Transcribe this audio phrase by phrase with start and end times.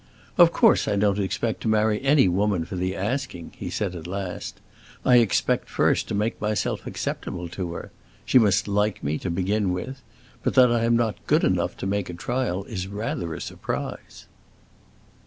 [0.35, 4.07] "Of course I don't expect to marry any woman for the asking," he said at
[4.07, 4.59] last;
[5.05, 7.91] "I expect first to make myself acceptable to her.
[8.25, 10.01] She must like me, to begin with.
[10.41, 14.25] But that I am not good enough to make a trial is rather a surprise."